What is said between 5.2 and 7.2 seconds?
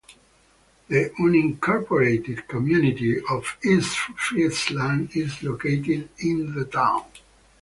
located in the town.